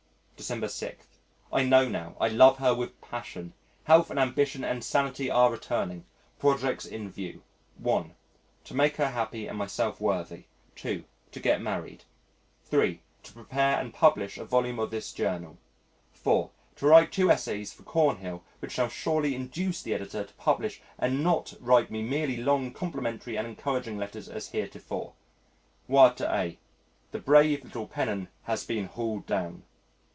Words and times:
December 0.43 0.69
6. 0.69 1.05
I 1.53 1.63
know 1.63 1.87
now 1.87 2.15
I 2.19 2.27
love 2.27 2.57
her 2.57 2.73
with 2.73 2.99
passion. 2.99 3.53
Health 3.83 4.09
and 4.09 4.17
ambition 4.19 4.63
and 4.63 4.83
sanity 4.83 5.29
are 5.29 5.51
returning. 5.51 6.03
Projects 6.39 6.83
in 6.83 7.11
view: 7.11 7.43
(1) 7.77 8.15
To 8.63 8.73
make 8.73 8.95
her 8.95 9.09
happy 9.11 9.45
and 9.45 9.55
myself 9.55 10.01
worthy. 10.01 10.45
(2) 10.77 11.03
To 11.33 11.39
get 11.39 11.61
married. 11.61 12.05
(3) 12.65 13.01
To 13.21 13.33
prepare 13.33 13.79
and 13.79 13.93
publish 13.93 14.39
a 14.39 14.43
volume 14.43 14.79
of 14.79 14.89
this 14.89 15.13
Journal. 15.13 15.59
(4) 16.13 16.49
To 16.77 16.85
write 16.87 17.11
two 17.11 17.29
essays 17.29 17.71
for 17.71 17.83
Cornhill 17.83 18.43
which 18.61 18.71
shall 18.71 18.89
surely 18.89 19.35
induce 19.35 19.83
the 19.83 19.93
Editor 19.93 20.23
to 20.23 20.33
publish 20.33 20.81
and 20.97 21.23
not 21.23 21.53
write 21.59 21.91
me 21.91 22.01
merely 22.01 22.37
long 22.37 22.73
complimentary 22.73 23.37
and 23.37 23.45
encouraging 23.45 23.99
letters 23.99 24.27
as 24.27 24.47
heretofore. 24.49 25.13
Wired 25.87 26.17
to 26.17 26.35
A, 26.35 26.57
"The 27.11 27.19
brave 27.19 27.63
little 27.63 27.85
pennon 27.85 28.27
has 28.45 28.65
been 28.65 28.85
hauled 28.87 29.27
down." 29.27 29.65